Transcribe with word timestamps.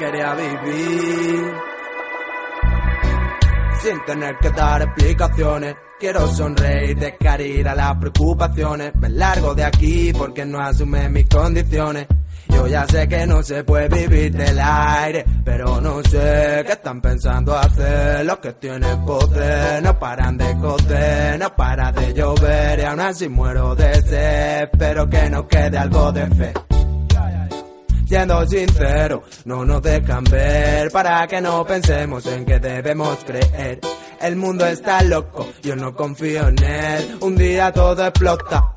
quería 0.00 0.34
vivir. 0.34 1.52
Sin 3.82 4.04
tener 4.06 4.36
que 4.38 4.50
dar 4.50 4.82
explicaciones. 4.82 5.74
Quiero 5.98 6.26
sonreír, 6.28 6.98
dejar 6.98 7.42
ir 7.42 7.68
a 7.68 7.74
las 7.74 7.96
preocupaciones. 7.96 8.94
Me 8.94 9.10
largo 9.10 9.54
de 9.54 9.64
aquí 9.64 10.12
porque 10.16 10.46
no 10.46 10.58
asume 10.58 11.10
mis 11.10 11.28
condiciones. 11.28 12.06
Yo 12.48 12.66
ya 12.66 12.86
sé 12.86 13.06
que 13.06 13.26
no 13.26 13.42
se 13.42 13.62
puede 13.62 13.88
vivir 13.88 14.32
del 14.32 14.58
aire, 14.58 15.24
pero 15.44 15.80
no 15.80 16.02
sé 16.02 16.64
qué 16.66 16.72
están 16.72 17.00
pensando 17.02 17.56
hacer. 17.56 18.24
Los 18.24 18.38
que 18.38 18.54
tienen 18.54 19.04
poder 19.04 19.82
no 19.82 19.98
paran 19.98 20.38
de 20.38 20.54
joder, 20.54 21.38
no 21.38 21.54
para 21.54 21.92
de 21.92 22.14
llover 22.14 22.80
y 22.80 22.82
aún 22.82 23.00
así 23.00 23.28
muero 23.28 23.74
de 23.74 23.94
sed. 24.02 24.62
Espero 24.62 25.08
que 25.08 25.28
nos 25.28 25.44
quede 25.44 25.76
algo 25.76 26.10
de 26.10 26.26
fe. 26.26 26.69
Siendo 28.10 28.44
sincero, 28.44 29.22
no 29.44 29.64
nos 29.64 29.80
dejan 29.82 30.24
ver 30.24 30.90
para 30.90 31.28
que 31.28 31.40
no 31.40 31.64
pensemos 31.64 32.26
en 32.26 32.44
que 32.44 32.58
debemos 32.58 33.18
creer. 33.24 33.78
El 34.20 34.34
mundo 34.34 34.66
está 34.66 35.00
loco, 35.04 35.46
yo 35.62 35.76
no 35.76 35.94
confío 35.94 36.48
en 36.48 36.60
él. 36.60 37.18
Un 37.20 37.36
día 37.36 37.70
todo 37.70 38.04
explota. 38.04 38.74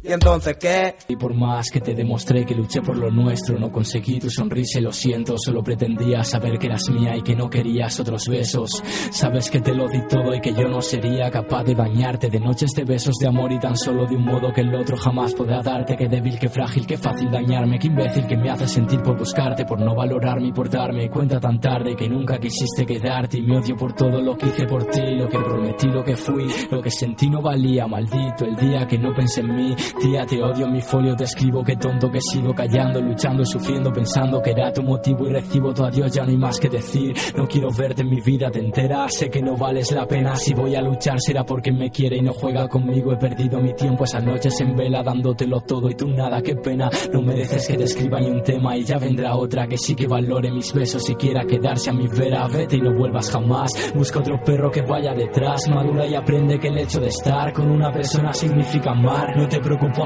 ¿Y 0.00 0.12
entonces 0.12 0.56
qué? 0.58 0.94
Y 1.08 1.16
por 1.16 1.34
más 1.34 1.70
que 1.70 1.80
te 1.80 1.92
demostré 1.92 2.46
que 2.46 2.54
luché 2.54 2.80
por 2.80 2.96
lo 2.96 3.10
nuestro, 3.10 3.58
no 3.58 3.72
conseguí 3.72 4.20
tu 4.20 4.30
sonrisa 4.30 4.78
y 4.78 4.82
lo 4.82 4.92
siento. 4.92 5.36
Solo 5.36 5.60
pretendía 5.62 6.22
saber 6.22 6.56
que 6.56 6.68
eras 6.68 6.88
mía 6.88 7.16
y 7.16 7.22
que 7.22 7.34
no 7.34 7.50
querías 7.50 7.98
otros 7.98 8.28
besos. 8.28 8.80
Sabes 9.10 9.50
que 9.50 9.60
te 9.60 9.74
lo 9.74 9.88
di 9.88 10.00
todo 10.08 10.32
y 10.32 10.40
que 10.40 10.54
yo 10.54 10.68
no 10.68 10.80
sería 10.80 11.30
capaz 11.32 11.64
de 11.64 11.74
bañarte 11.74 12.30
de 12.30 12.38
noches 12.38 12.70
de 12.76 12.84
besos 12.84 13.16
de 13.16 13.26
amor 13.26 13.50
y 13.50 13.58
tan 13.58 13.76
solo 13.76 14.06
de 14.06 14.14
un 14.14 14.24
modo 14.24 14.52
que 14.52 14.60
el 14.60 14.72
otro 14.72 14.96
jamás 14.96 15.34
podrá 15.34 15.62
darte. 15.62 15.96
Qué 15.96 16.06
débil, 16.06 16.38
qué 16.38 16.48
frágil, 16.48 16.86
qué 16.86 16.96
fácil 16.96 17.28
dañarme, 17.28 17.80
qué 17.80 17.88
imbécil 17.88 18.26
que 18.28 18.36
me 18.36 18.50
hace 18.50 18.68
sentir 18.68 19.02
por 19.02 19.18
buscarte, 19.18 19.64
por 19.64 19.80
no 19.80 19.96
valorarme 19.96 20.48
y 20.48 20.52
por 20.52 20.70
darme 20.70 21.10
cuenta 21.10 21.40
tan 21.40 21.58
tarde 21.58 21.96
que 21.96 22.08
nunca 22.08 22.38
quisiste 22.38 22.86
quedarte. 22.86 23.38
Y 23.38 23.42
me 23.42 23.58
odio 23.58 23.74
por 23.74 23.94
todo 23.94 24.22
lo 24.22 24.36
que 24.36 24.46
hice 24.46 24.64
por 24.64 24.84
ti, 24.84 25.02
lo 25.16 25.28
que 25.28 25.38
prometí, 25.38 25.88
lo 25.88 26.04
que 26.04 26.14
fui, 26.14 26.46
lo 26.70 26.80
que 26.80 26.90
sentí 26.90 27.28
no 27.28 27.42
valía. 27.42 27.88
Maldito 27.88 28.44
el 28.44 28.54
día 28.54 28.86
que 28.86 28.96
no 28.96 29.12
pensé 29.12 29.40
en 29.40 29.56
mí. 29.56 29.74
Tía, 30.00 30.26
te 30.26 30.42
odio 30.42 30.66
en 30.66 30.72
mi 30.72 30.80
folio, 30.80 31.16
te 31.16 31.24
escribo 31.24 31.62
que 31.64 31.76
tonto 31.76 32.10
que 32.10 32.20
sigo 32.20 32.54
callando, 32.54 33.00
luchando, 33.00 33.44
sufriendo, 33.44 33.92
pensando 33.92 34.40
que 34.42 34.50
era 34.50 34.72
tu 34.72 34.82
motivo 34.82 35.26
y 35.26 35.32
recibo 35.32 35.72
tu 35.72 35.84
adiós, 35.84 36.12
ya 36.12 36.24
no 36.24 36.30
hay 36.30 36.36
más 36.36 36.58
que 36.58 36.68
decir. 36.68 37.14
No 37.36 37.46
quiero 37.46 37.70
verte 37.70 38.02
en 38.02 38.10
mi 38.10 38.20
vida, 38.20 38.50
te 38.50 38.60
enteras, 38.60 39.14
sé 39.14 39.30
que 39.30 39.42
no 39.42 39.56
vales 39.56 39.90
la 39.92 40.06
pena. 40.06 40.36
Si 40.36 40.54
voy 40.54 40.74
a 40.74 40.82
luchar 40.82 41.20
será 41.20 41.44
porque 41.44 41.72
me 41.72 41.90
quiere 41.90 42.16
y 42.16 42.22
no 42.22 42.32
juega 42.32 42.68
conmigo. 42.68 43.12
He 43.12 43.16
perdido 43.16 43.60
mi 43.60 43.74
tiempo 43.74 44.04
esas 44.04 44.24
noches 44.24 44.60
en 44.60 44.76
vela, 44.76 45.02
dándotelo 45.02 45.60
todo 45.60 45.90
y 45.90 45.94
tú 45.94 46.08
nada, 46.08 46.42
qué 46.42 46.54
pena. 46.56 46.90
No 47.12 47.22
mereces 47.22 47.66
que 47.66 47.76
te 47.76 47.84
escriba 47.84 48.20
ni 48.20 48.30
un 48.30 48.42
tema 48.42 48.76
y 48.76 48.84
ya 48.84 48.98
vendrá 48.98 49.36
otra 49.36 49.66
que 49.66 49.78
sí 49.78 49.94
que 49.94 50.06
valore 50.06 50.50
mis 50.50 50.72
besos 50.72 51.08
y 51.10 51.14
quiera 51.14 51.44
quedarse 51.44 51.90
a 51.90 51.92
mi 51.92 52.06
vera. 52.08 52.46
Vete 52.48 52.76
y 52.76 52.80
no 52.80 52.92
vuelvas 52.94 53.30
jamás. 53.30 53.92
Busca 53.94 54.20
otro 54.20 54.40
perro 54.44 54.70
que 54.70 54.82
vaya 54.82 55.12
detrás, 55.14 55.68
madura 55.68 56.06
y 56.06 56.14
aprende 56.14 56.58
que 56.58 56.68
el 56.68 56.78
hecho 56.78 57.00
de 57.00 57.08
estar 57.08 57.52
con 57.52 57.70
una 57.70 57.92
persona 57.92 58.32
significa 58.32 58.90
amar. 58.90 59.36
No 59.36 59.48
te 59.48 59.58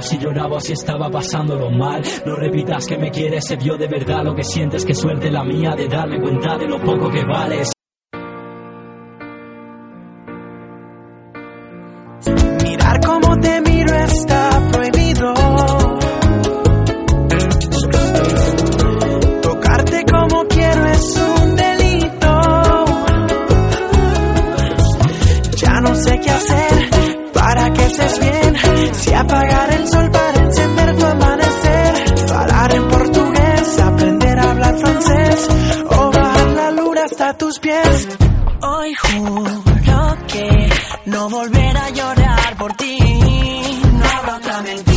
si 0.02 0.18
lloraba 0.18 0.56
o 0.56 0.60
si 0.60 0.72
estaba 0.72 1.10
pasándolo 1.10 1.70
mal. 1.70 2.02
No 2.26 2.34
repitas 2.36 2.86
que 2.86 2.98
me 2.98 3.10
quieres, 3.10 3.44
se 3.46 3.56
vio 3.56 3.76
de 3.76 3.86
verdad 3.88 4.24
lo 4.24 4.34
que 4.34 4.44
sientes. 4.44 4.84
Que 4.84 4.94
suerte 4.94 5.30
la 5.30 5.44
mía 5.44 5.74
de 5.76 5.88
darme 5.88 6.20
cuenta 6.20 6.58
de 6.58 6.66
lo 6.66 6.80
poco 6.80 7.10
que 7.10 7.24
vales. 7.24 7.72
Mirar 12.62 13.00
cómo 13.04 13.40
te 13.40 13.60
miro 13.60 13.94
está 13.94 14.50
prohibido. 14.72 15.34
Tocarte 19.42 20.04
como 20.10 20.44
quiero 20.46 20.86
es 20.86 21.22
un 21.40 21.56
delito. 21.56 22.84
Ya 25.56 25.80
no 25.80 25.94
sé 25.94 26.20
qué 26.20 26.30
hacer 26.30 26.90
para 27.32 27.72
que 27.72 27.82
estés 27.84 28.20
bien. 28.20 28.54
Si 28.94 29.12
apagar 29.12 29.61
o 35.90 36.10
bajar 36.10 36.48
la 36.50 36.70
luna 36.70 37.02
hasta 37.04 37.36
tus 37.36 37.58
pies. 37.58 38.08
Hoy 38.62 38.94
juro 38.94 39.62
que 40.28 40.70
no 41.06 41.28
volveré 41.28 41.78
a 41.78 41.90
llorar 41.90 42.56
por 42.56 42.72
ti. 42.74 42.98
No 43.92 44.04
habrá 44.04 44.36
otra 44.36 44.62
mentira. 44.62 44.91